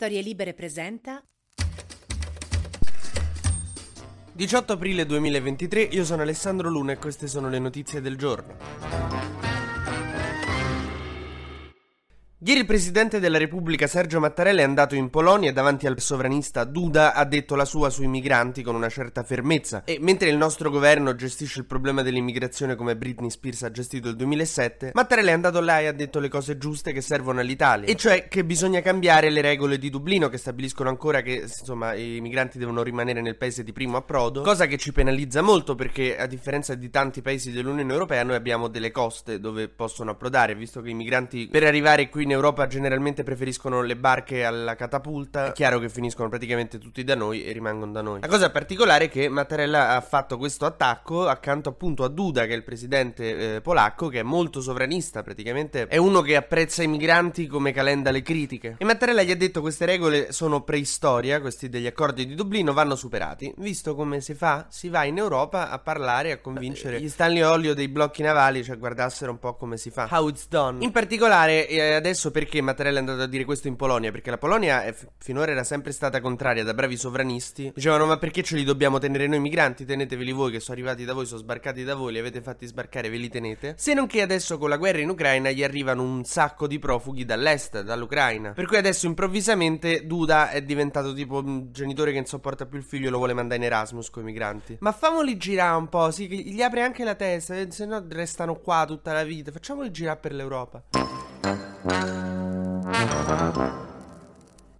[0.00, 1.20] Storie Libere presenta
[4.32, 9.07] 18 aprile 2023, io sono Alessandro Luna e queste sono le notizie del giorno.
[12.40, 16.62] Ieri il presidente della Repubblica Sergio Mattarella è andato in Polonia e davanti al sovranista
[16.62, 19.82] Duda ha detto la sua sui migranti con una certa fermezza.
[19.84, 24.14] E mentre il nostro governo gestisce il problema dell'immigrazione come Britney Spears ha gestito il
[24.14, 27.88] 2007, Mattarella è andato là e ha detto le cose giuste che servono all'Italia.
[27.88, 32.20] E cioè che bisogna cambiare le regole di Dublino che stabiliscono ancora che insomma i
[32.20, 36.26] migranti devono rimanere nel paese di primo approdo, cosa che ci penalizza molto perché a
[36.26, 40.90] differenza di tanti paesi dell'Unione Europea noi abbiamo delle coste dove possono approdare, visto che
[40.90, 45.46] i migranti per arrivare qui in Europa generalmente preferiscono le barche alla catapulta.
[45.46, 48.20] È chiaro che finiscono praticamente tutti da noi e rimangono da noi.
[48.20, 52.52] La cosa particolare è che Mattarella ha fatto questo attacco accanto appunto a Duda, che
[52.52, 56.86] è il presidente eh, polacco, che è molto sovranista, praticamente è uno che apprezza i
[56.86, 58.76] migranti come calenda le critiche.
[58.78, 62.94] E Mattarella gli ha detto queste regole sono preistoria, questi degli accordi di Dublino vanno
[62.94, 63.52] superati.
[63.56, 67.74] Visto come si fa, si va in Europa a parlare, a convincere gli Stanley Olio
[67.74, 70.08] dei blocchi navali, cioè guardassero un po' come si fa.
[70.10, 70.84] How it's done.
[70.84, 74.10] In particolare, eh, adesso adesso perché Mattarella è andato a dire questo in Polonia?
[74.10, 77.70] Perché la Polonia è, finora era sempre stata contraria da bravi sovranisti.
[77.72, 79.84] Dicevano ma perché ce li dobbiamo tenere noi migranti?
[79.84, 83.08] Teneteveli voi che sono arrivati da voi, sono sbarcati da voi, li avete fatti sbarcare,
[83.08, 83.74] ve li tenete.
[83.78, 87.24] Se non che adesso con la guerra in Ucraina gli arrivano un sacco di profughi
[87.24, 88.50] dall'est, dall'Ucraina.
[88.52, 92.84] Per cui adesso improvvisamente Duda è diventato tipo un genitore che non sopporta più il
[92.84, 94.78] figlio e lo vuole mandare in Erasmus con i migranti.
[94.80, 98.84] Ma famoli girare un po', sì, gli apre anche la testa, se no restano qua
[98.88, 99.52] tutta la vita.
[99.52, 101.27] Facciamoli girare per l'Europa.
[101.48, 103.87] Música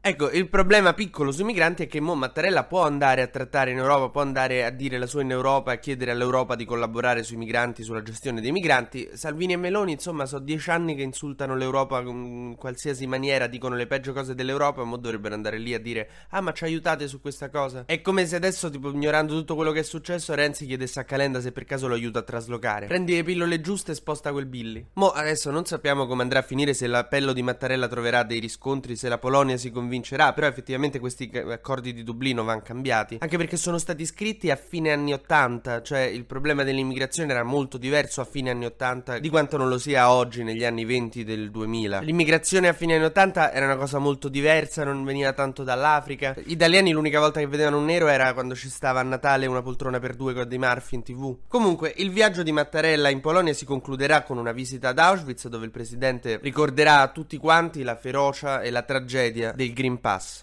[0.00, 3.78] Ecco, il problema piccolo sui migranti è che Mo Mattarella può andare a trattare in
[3.78, 7.36] Europa, può andare a dire la sua in Europa e chiedere all'Europa di collaborare sui
[7.36, 9.10] migranti, sulla gestione dei migranti.
[9.12, 13.86] Salvini e Meloni, insomma, sono dieci anni che insultano l'Europa in qualsiasi maniera, dicono le
[13.86, 17.50] peggio cose dell'Europa, mo dovrebbero andare lì a dire "Ah, ma ci aiutate su questa
[17.50, 17.84] cosa?".
[17.84, 21.40] È come se adesso, tipo, ignorando tutto quello che è successo, Renzi chiedesse a Calenda
[21.40, 22.86] se per caso lo aiuta a traslocare.
[22.86, 24.86] Prendi le pillole giuste e sposta quel Billy.
[24.94, 28.96] Mo adesso non sappiamo come andrà a finire se l'appello di Mattarella troverà dei riscontri,
[28.96, 33.36] se la Polonia si convince vincerà, però effettivamente questi accordi di Dublino vanno cambiati, anche
[33.36, 38.20] perché sono stati scritti a fine anni 80, cioè il problema dell'immigrazione era molto diverso
[38.20, 42.00] a fine anni 80 di quanto non lo sia oggi negli anni 20 del 2000.
[42.00, 46.34] L'immigrazione a fine anni 80 era una cosa molto diversa, non veniva tanto dall'Africa.
[46.42, 49.62] Gli italiani l'unica volta che vedevano un nero era quando ci stava a Natale una
[49.62, 51.38] poltrona per due con dei Murphy in tv.
[51.48, 55.64] Comunque, il viaggio di Mattarella in Polonia si concluderà con una visita ad Auschwitz dove
[55.64, 60.40] il presidente ricorderà a tutti quanti la ferocia e la tragedia del Green Pass.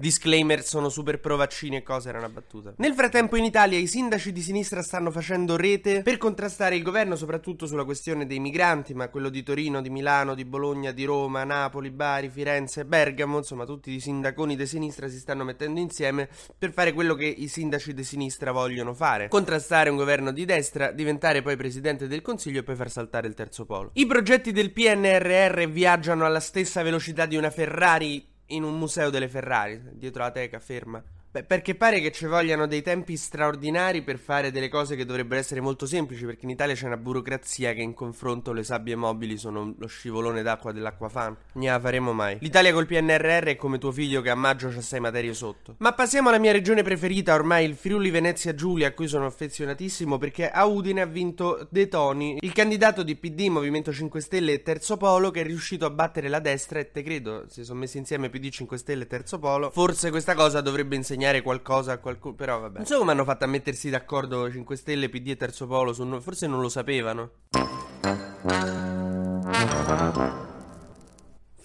[0.00, 2.72] Disclaimer, sono super pro vaccini e cose, era una battuta.
[2.76, 7.16] Nel frattempo in Italia i sindaci di sinistra stanno facendo rete per contrastare il governo,
[7.16, 11.42] soprattutto sulla questione dei migranti, ma quello di Torino, di Milano, di Bologna, di Roma,
[11.42, 16.72] Napoli, Bari, Firenze, Bergamo, insomma tutti i sindaconi di sinistra si stanno mettendo insieme per
[16.72, 19.26] fare quello che i sindaci di sinistra vogliono fare.
[19.26, 23.34] Contrastare un governo di destra, diventare poi presidente del Consiglio e poi far saltare il
[23.34, 23.90] terzo polo.
[23.94, 29.28] I progetti del PNRR viaggiano alla stessa velocità di una Ferrari in un museo delle
[29.28, 31.02] Ferrari, dietro la teca, ferma.
[31.30, 35.38] Beh, perché pare che ci vogliano dei tempi straordinari per fare delle cose che dovrebbero
[35.38, 39.36] essere molto semplici, perché in Italia c'è una burocrazia che in confronto le sabbie mobili
[39.36, 41.36] sono lo scivolone d'acqua dell'acquafan.
[41.52, 42.38] Non la faremo mai.
[42.40, 45.74] L'Italia col PNRR è come tuo figlio che a maggio c'ha sei materie sotto.
[45.80, 50.16] Ma passiamo alla mia regione preferita, ormai il Friuli Venezia Giulia, a cui sono affezionatissimo,
[50.16, 54.62] perché a Udine ha vinto De Toni, il candidato di PD, Movimento 5 Stelle e
[54.62, 57.98] Terzo Polo, che è riuscito a battere la destra e te credo, si sono messi
[57.98, 61.98] insieme PD 5 Stelle e Terzo Polo, forse questa cosa dovrebbe insegnare insegnare qualcosa a
[61.98, 62.34] qualcuno.
[62.34, 62.76] Però vabbè.
[62.78, 65.92] Non so come hanno fatto a mettersi d'accordo 5 Stelle, PD e Terzo Polo.
[65.92, 66.20] Su...
[66.20, 67.30] Forse non lo sapevano.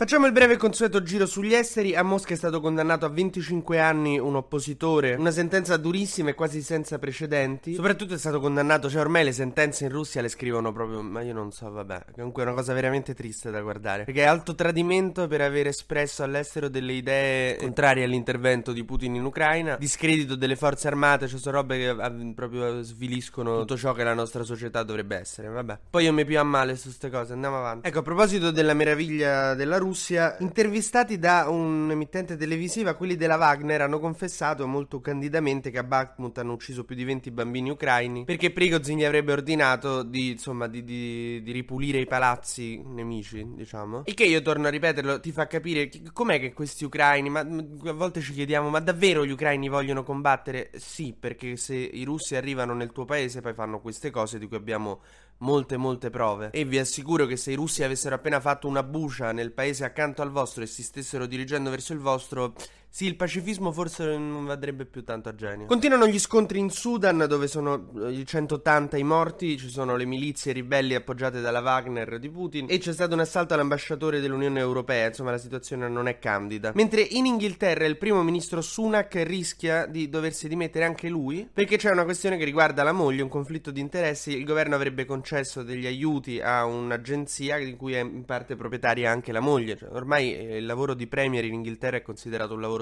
[0.03, 1.95] Facciamo il breve e consueto giro sugli esteri.
[1.95, 6.61] A Mosca è stato condannato a 25 anni un oppositore, una sentenza durissima e quasi
[6.61, 7.73] senza precedenti.
[7.73, 11.31] Soprattutto è stato condannato, cioè ormai le sentenze in Russia le scrivono proprio, ma io
[11.33, 12.07] non so, vabbè.
[12.15, 14.03] Comunque è una cosa veramente triste da guardare.
[14.03, 19.23] Perché è alto tradimento per aver espresso all'estero delle idee contrarie all'intervento di Putin in
[19.23, 24.03] Ucraina, discredito delle forze armate, cioè sono robe che ah, proprio sviliscono tutto ciò che
[24.03, 25.47] la nostra società dovrebbe essere.
[25.47, 25.79] Vabbè.
[25.89, 27.87] Poi io mi più a male su queste cose, andiamo avanti.
[27.87, 33.81] Ecco, a proposito della meraviglia della Russia, Russia, intervistati da un'emittente televisiva, quelli della Wagner
[33.81, 38.49] hanno confessato molto candidamente che a Bakhmut hanno ucciso più di 20 bambini ucraini perché
[38.49, 44.01] Prigozhin gli avrebbe ordinato di, insomma, di, di, di ripulire i palazzi nemici, diciamo.
[44.05, 47.93] Il che io torno a ripeterlo, ti fa capire com'è che questi ucraini, ma a
[47.93, 50.71] volte ci chiediamo, ma davvero gli ucraini vogliono combattere?
[50.73, 54.57] Sì, perché se i russi arrivano nel tuo paese poi fanno queste cose di cui
[54.57, 55.01] abbiamo
[55.43, 56.49] molte molte prove.
[56.51, 60.21] E vi assicuro che se i russi avessero appena fatto una bucia nel paese accanto
[60.21, 62.55] al vostro e si stessero dirigendo verso il vostro
[62.95, 65.65] sì, il pacifismo forse non andrebbe più tanto a genio.
[65.65, 70.05] Continuano gli scontri in Sudan, dove sono eh, i 180 i morti, ci sono le
[70.05, 75.07] milizie ribelli appoggiate dalla Wagner di Putin e c'è stato un assalto all'ambasciatore dell'Unione Europea,
[75.07, 76.71] insomma la situazione non è candida.
[76.75, 81.89] Mentre in Inghilterra il primo ministro Sunak rischia di doversi dimettere anche lui, perché c'è
[81.89, 85.87] una questione che riguarda la moglie, un conflitto di interessi, il governo avrebbe concesso degli
[85.87, 89.77] aiuti a un'agenzia di cui è in parte proprietaria anche la moglie.
[89.77, 92.81] Cioè, ormai eh, il lavoro di premier in Inghilterra è considerato un lavoro